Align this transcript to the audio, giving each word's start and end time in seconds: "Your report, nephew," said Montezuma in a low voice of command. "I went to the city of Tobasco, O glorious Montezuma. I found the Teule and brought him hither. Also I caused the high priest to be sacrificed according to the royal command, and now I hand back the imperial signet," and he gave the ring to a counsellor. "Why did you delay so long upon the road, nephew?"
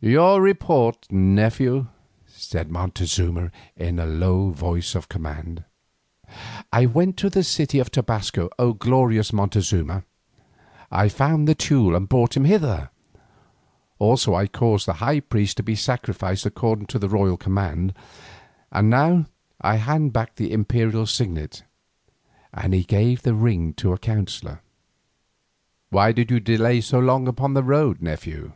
"Your 0.00 0.42
report, 0.42 1.06
nephew," 1.08 1.86
said 2.26 2.68
Montezuma 2.68 3.52
in 3.76 4.00
a 4.00 4.06
low 4.06 4.50
voice 4.50 4.96
of 4.96 5.08
command. 5.08 5.62
"I 6.72 6.84
went 6.86 7.16
to 7.18 7.30
the 7.30 7.44
city 7.44 7.78
of 7.78 7.88
Tobasco, 7.88 8.50
O 8.58 8.72
glorious 8.72 9.32
Montezuma. 9.32 10.02
I 10.90 11.08
found 11.08 11.46
the 11.46 11.54
Teule 11.54 11.94
and 11.94 12.08
brought 12.08 12.36
him 12.36 12.44
hither. 12.44 12.90
Also 14.00 14.34
I 14.34 14.48
caused 14.48 14.86
the 14.88 14.94
high 14.94 15.20
priest 15.20 15.58
to 15.58 15.62
be 15.62 15.76
sacrificed 15.76 16.44
according 16.44 16.86
to 16.86 16.98
the 16.98 17.08
royal 17.08 17.36
command, 17.36 17.94
and 18.72 18.90
now 18.90 19.26
I 19.60 19.76
hand 19.76 20.12
back 20.12 20.34
the 20.34 20.52
imperial 20.52 21.06
signet," 21.06 21.62
and 22.52 22.74
he 22.74 22.82
gave 22.82 23.22
the 23.22 23.32
ring 23.34 23.74
to 23.74 23.92
a 23.92 23.98
counsellor. 23.98 24.60
"Why 25.90 26.10
did 26.10 26.32
you 26.32 26.40
delay 26.40 26.80
so 26.80 26.98
long 26.98 27.28
upon 27.28 27.54
the 27.54 27.62
road, 27.62 28.02
nephew?" 28.02 28.54